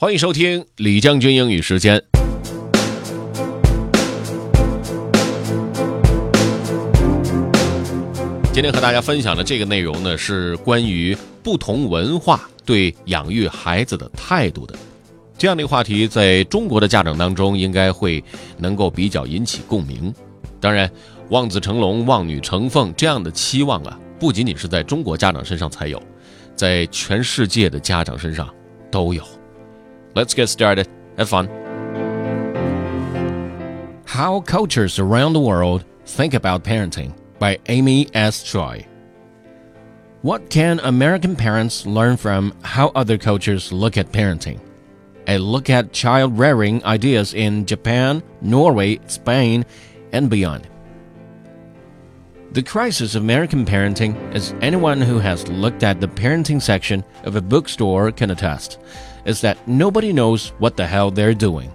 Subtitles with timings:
[0.00, 2.00] 欢迎收听李将军英语时间。
[8.52, 14.78] 今天和大家分享的这个内容呢，是关于不同文化对养育孩子的态度的。
[15.36, 18.22] 这样的一个话题，在中国的家长当中，应该会
[18.56, 20.14] 能够比较引起共鸣。
[20.60, 20.88] 当然，
[21.30, 26.00] 望子成龙、望女成凤这样的期望啊，不仅仅是在中国家长身上才有，
[26.54, 28.48] 在全世界的家长身上
[28.92, 29.24] 都有。
[30.14, 30.88] Let's get started.
[31.16, 31.48] Have fun.
[34.06, 38.42] How cultures around the world think about parenting by Amy S.
[38.42, 38.86] Choi.
[40.22, 44.60] What can American parents learn from how other cultures look at parenting?
[45.28, 49.64] A look at child rearing ideas in Japan, Norway, Spain,
[50.12, 50.66] and beyond.
[52.50, 57.36] The crisis of American parenting, as anyone who has looked at the parenting section of
[57.36, 58.78] a bookstore can attest,
[59.26, 61.70] is that nobody knows what the hell they're doing.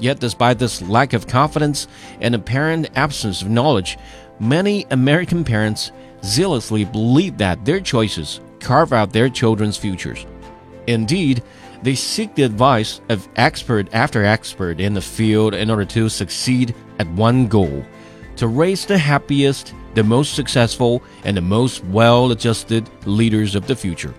[0.00, 1.86] Yet, despite this lack of confidence
[2.22, 3.98] and apparent absence of knowledge,
[4.40, 5.92] many American parents
[6.24, 10.24] zealously believe that their choices carve out their children's futures.
[10.86, 11.42] Indeed,
[11.82, 16.74] they seek the advice of expert after expert in the field in order to succeed
[16.98, 17.84] at one goal
[18.36, 23.76] to raise the happiest, the most successful, and the most well adjusted leaders of the
[23.76, 24.14] future.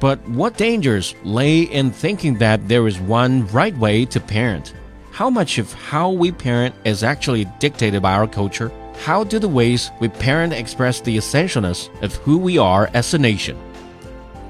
[0.00, 4.74] But what dangers lay in thinking that there is one right way to parent?
[5.10, 8.70] How much of how we parent is actually dictated by our culture?
[9.04, 13.18] How do the ways we parent express the essentialness of who we are as a
[13.18, 13.58] nation?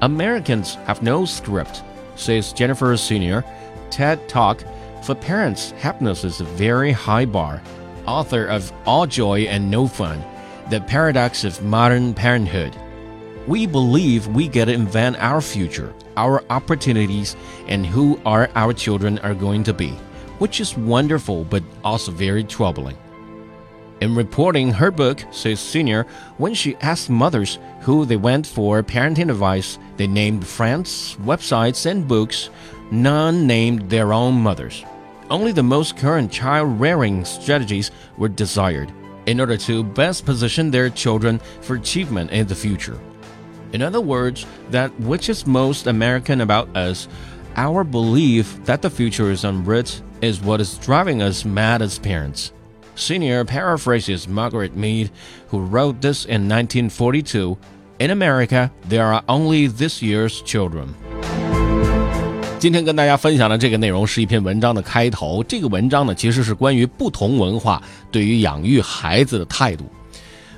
[0.01, 1.81] Americans have no script,
[2.15, 3.43] says Jennifer Senior.
[3.89, 4.63] TED Talk
[5.03, 7.61] for Parents Happiness is a very high bar.
[8.09, 10.23] Author of All Joy and No Fun
[10.71, 12.75] The Paradox of Modern Parenthood.
[13.45, 17.35] We believe we get to invent our future, our opportunities,
[17.67, 19.89] and who are our children are going to be,
[20.39, 22.97] which is wonderful but also very troubling.
[24.01, 29.29] In reporting her book, says Senior, when she asked mothers who they went for parenting
[29.29, 32.49] advice, they named friends, websites, and books.
[32.89, 34.83] None named their own mothers.
[35.29, 38.91] Only the most current child rearing strategies were desired
[39.27, 42.99] in order to best position their children for achievement in the future.
[43.73, 47.07] In other words, that which is most American about us,
[47.55, 52.51] our belief that the future is unwritten, is what is driving us mad as parents.
[52.95, 55.11] Senior paraphrases Margaret Mead,
[55.49, 57.57] who wrote this in 1942
[57.99, 60.95] In America, there are only this year's children.
[62.59, 65.41] 今天跟大家分享的这个内容是一篇文章的开头。
[65.47, 67.81] 这个文章呢，其实是关于不同文化
[68.11, 69.85] 对于养育孩子的态度。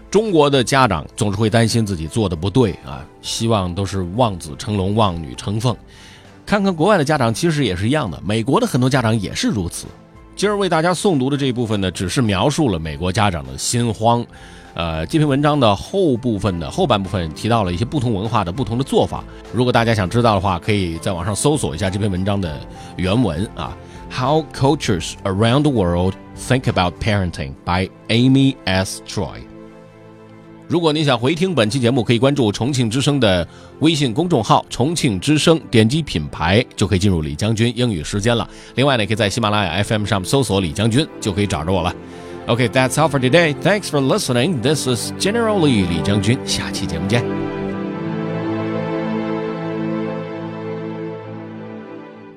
[0.09, 5.77] 中国的家长总是会担心自己做的不对啊，希望都是望子成龙、望女成凤。
[6.43, 8.19] 看看国外的家长，其实也是一样的。
[8.25, 9.85] 美国的很多家长也是如此。
[10.41, 14.25] 今儿为大家诵读的这一部分呢，只是描述了美国家长的心慌。
[14.73, 19.23] 呃，这篇文章的后部分的后半部分提到了一些不同文化的不同的做法。
[19.53, 22.59] 如果大家想知道的话，可以在网上搜索一下这篇文章的
[22.95, 23.77] 原文啊。
[24.11, 28.99] How Cultures Around the World Think About Parenting by Amy S.
[29.07, 29.50] Troy。
[30.71, 33.45] 如果您想回听本期节目，可以关注重庆之声的
[33.81, 38.49] 微信公众号“重庆之声”，点击品牌就可以进入李将军英语时间了。
[38.75, 41.93] 另外呢，可以在喜马拉雅 FM 上搜索李将军，就可以找着我了。
[42.47, 43.53] OK，that's all for today.
[43.61, 44.61] Thanks for listening.
[44.61, 47.60] This is General Lee 李将军，下期节目见。